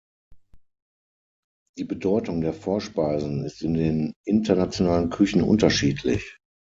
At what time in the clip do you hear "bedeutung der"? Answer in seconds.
1.83-2.53